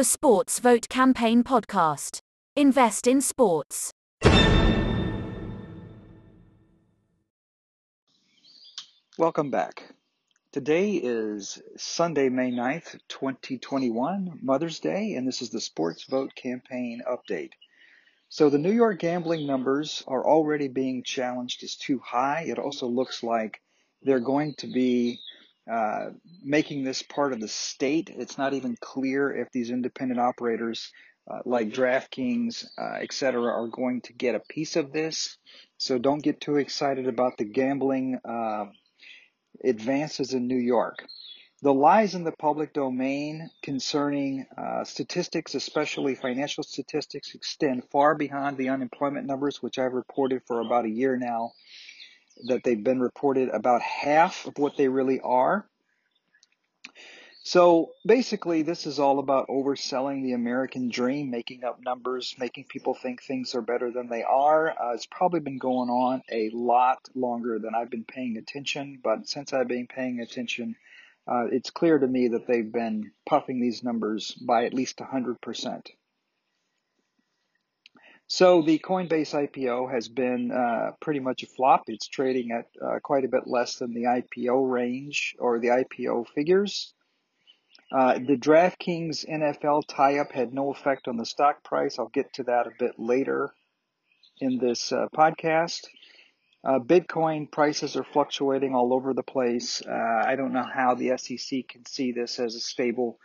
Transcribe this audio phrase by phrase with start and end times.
[0.00, 2.20] the Sports Vote Campaign podcast.
[2.56, 3.92] Invest in sports.
[9.18, 9.94] Welcome back.
[10.52, 17.02] Today is Sunday, May 9th, 2021, Mother's Day, and this is the Sports Vote Campaign
[17.06, 17.50] update.
[18.30, 22.46] So the New York gambling numbers are already being challenged as too high.
[22.48, 23.60] It also looks like
[24.00, 25.20] they're going to be
[25.70, 26.10] uh,
[26.42, 28.10] making this part of the state.
[28.14, 30.90] It's not even clear if these independent operators
[31.30, 35.36] uh, like DraftKings, uh, et cetera, are going to get a piece of this.
[35.78, 38.66] So don't get too excited about the gambling uh,
[39.64, 41.04] advances in New York.
[41.62, 48.56] The lies in the public domain concerning uh, statistics, especially financial statistics, extend far beyond
[48.56, 51.52] the unemployment numbers, which I've reported for about a year now,
[52.48, 55.68] that they've been reported about half of what they really are.
[57.42, 62.94] So basically, this is all about overselling the American dream, making up numbers, making people
[62.94, 64.70] think things are better than they are.
[64.70, 69.26] Uh, it's probably been going on a lot longer than I've been paying attention, but
[69.26, 70.76] since I've been paying attention,
[71.26, 75.86] uh, it's clear to me that they've been puffing these numbers by at least 100%.
[78.26, 81.84] So the Coinbase IPO has been uh, pretty much a flop.
[81.88, 86.28] It's trading at uh, quite a bit less than the IPO range or the IPO
[86.28, 86.92] figures.
[87.92, 91.98] Uh, the DraftKings NFL tie-up had no effect on the stock price.
[91.98, 93.52] I'll get to that a bit later
[94.40, 95.80] in this uh, podcast.
[96.62, 99.82] Uh, Bitcoin prices are fluctuating all over the place.
[99.84, 99.90] Uh,
[100.24, 103.18] I don't know how the SEC can see this as a stable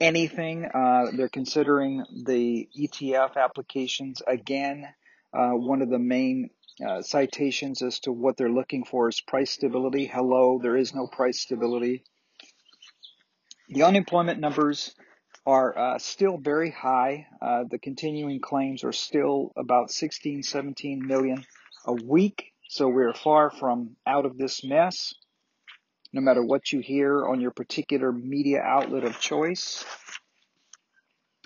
[0.00, 0.64] anything.
[0.64, 4.86] Uh, they're considering the ETF applications again.
[5.32, 6.50] Uh, one of the main
[7.02, 10.06] citations as to what they're looking for is price stability.
[10.06, 12.04] Hello, there is no price stability.
[13.68, 14.94] The unemployment numbers
[15.44, 17.26] are uh, still very high.
[17.40, 21.44] Uh, the continuing claims are still about 16, 17 million
[21.84, 22.52] a week.
[22.70, 25.14] So we're far from out of this mess,
[26.14, 29.84] no matter what you hear on your particular media outlet of choice.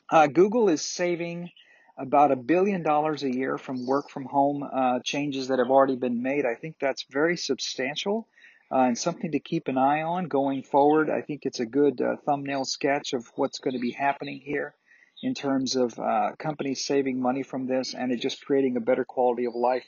[0.09, 1.51] Uh, Google is saving
[1.99, 5.97] about a billion dollars a year from work from home uh, changes that have already
[5.97, 6.47] been made.
[6.47, 8.29] I think that's very substantial
[8.73, 11.11] uh, and something to keep an eye on going forward.
[11.11, 14.75] I think it's a good uh, thumbnail sketch of what's going to be happening here
[15.23, 19.05] in terms of uh, companies saving money from this and it just creating a better
[19.05, 19.87] quality of life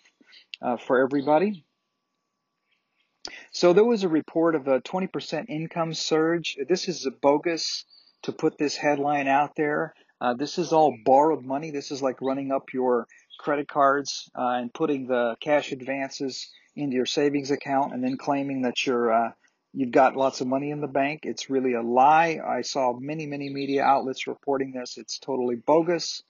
[0.62, 1.65] uh, for everybody.
[3.53, 6.56] So there was a report of a 20% income surge.
[6.69, 7.84] This is bogus
[8.22, 9.95] to put this headline out there.
[10.21, 11.71] Uh, this is all borrowed money.
[11.71, 13.06] This is like running up your
[13.39, 18.62] credit cards uh, and putting the cash advances into your savings account and then claiming
[18.62, 19.31] that you're uh,
[19.73, 21.21] you've got lots of money in the bank.
[21.25, 22.39] It's really a lie.
[22.45, 24.97] I saw many many media outlets reporting this.
[24.97, 26.23] It's totally bogus.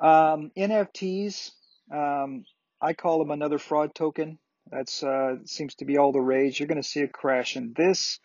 [0.00, 1.50] Um, NFTs,
[1.92, 2.44] um,
[2.80, 4.38] I call them another fraud token.
[4.70, 6.58] That's uh, seems to be all the rage.
[6.58, 8.18] You're going to see a crash in this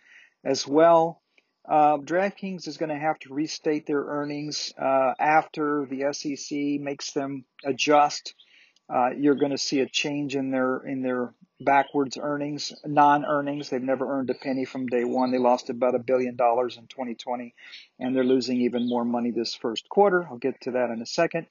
[0.44, 1.22] as well.
[1.68, 7.12] Uh, DraftKings is going to have to restate their earnings uh, after the SEC makes
[7.12, 8.36] them adjust
[8.90, 13.70] uh, you're going to see a change in their in their backwards earnings, non-earnings.
[13.70, 15.32] They've never earned a penny from day one.
[15.32, 17.56] They lost about a billion dollars in 2020,
[18.00, 20.28] and they're losing even more money this first quarter.
[20.30, 21.48] I'll get to that in a second.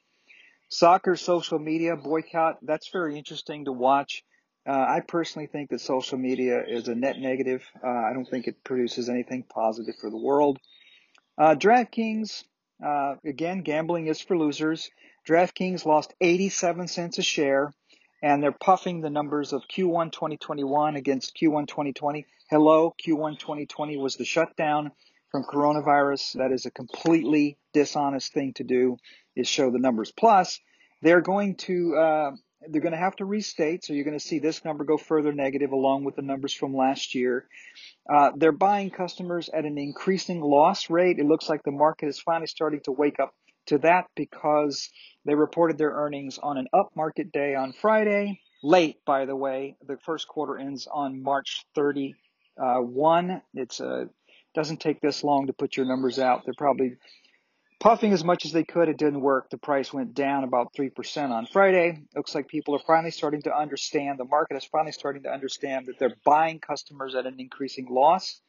[0.68, 2.58] Soccer social media boycott.
[2.62, 4.24] That's very interesting to watch.
[4.66, 7.62] Uh, I personally think that social media is a net negative.
[7.82, 10.58] Uh, I don't think it produces anything positive for the world.
[11.36, 12.44] Uh, DraftKings,
[12.84, 14.90] uh, again, gambling is for losers.
[15.26, 17.72] DraftKings lost 87 cents a share,
[18.22, 22.26] and they're puffing the numbers of Q1 2021 against Q1 2020.
[22.50, 24.92] Hello, Q1 2020 was the shutdown
[25.30, 26.34] from coronavirus.
[26.34, 28.98] That is a completely dishonest thing to do.
[29.34, 30.12] Is show the numbers.
[30.12, 30.60] Plus,
[31.00, 32.30] they're going to uh,
[32.68, 35.32] they're going to have to restate, so you're going to see this number go further
[35.32, 37.48] negative along with the numbers from last year.
[38.08, 41.18] Uh, they're buying customers at an increasing loss rate.
[41.18, 43.34] It looks like the market is finally starting to wake up
[43.66, 44.90] to that because
[45.24, 48.40] they reported their earnings on an up market day on Friday.
[48.62, 49.76] Late, by the way.
[49.86, 53.42] The first quarter ends on March 31.
[53.54, 54.04] It's a uh,
[54.54, 56.44] doesn't take this long to put your numbers out.
[56.44, 56.96] They're probably
[57.80, 58.88] puffing as much as they could.
[58.88, 59.50] It didn't work.
[59.50, 62.00] The price went down about 3% on Friday.
[62.14, 65.86] Looks like people are finally starting to understand, the market is finally starting to understand
[65.86, 68.40] that they're buying customers at an increasing loss.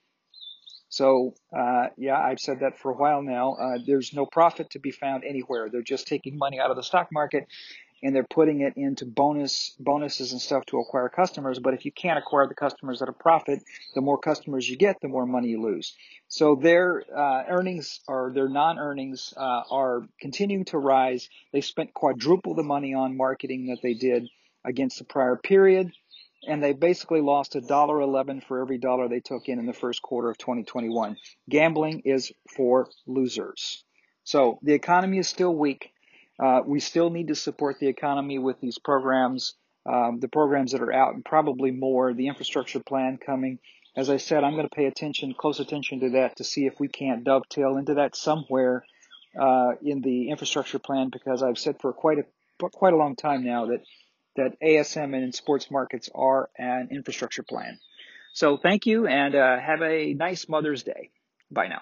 [0.89, 3.53] So, uh, yeah, I've said that for a while now.
[3.53, 5.69] Uh, there's no profit to be found anywhere.
[5.69, 7.47] They're just taking money out of the stock market
[8.03, 11.59] and they're putting it into bonus bonuses and stuff to acquire customers.
[11.59, 13.63] But if you can't acquire the customers at a profit,
[13.95, 15.95] the more customers you get, the more money you lose.
[16.27, 21.29] So their uh, earnings or their non-earnings uh, are continuing to rise.
[21.51, 24.29] They spent quadruple the money on marketing that they did
[24.63, 25.91] against the prior period
[26.47, 29.73] and they basically lost a dollar eleven for every dollar they took in in the
[29.73, 31.17] first quarter of 2021.
[31.49, 33.83] Gambling is for losers.
[34.23, 35.91] So the economy is still weak.
[36.39, 39.53] Uh, we still need to support the economy with these programs,
[39.85, 42.13] um, the programs that are out, and probably more.
[42.13, 43.59] The infrastructure plan coming.
[43.95, 46.79] As I said, I'm going to pay attention, close attention to that, to see if
[46.79, 48.83] we can't dovetail into that somewhere
[49.39, 52.25] uh, in the infrastructure plan, because I've said for quite a
[52.57, 53.81] quite a long time now that
[54.35, 57.79] that ASM and sports markets are an infrastructure plan.
[58.33, 61.11] So thank you and uh, have a nice Mother's Day.
[61.51, 61.81] Bye now.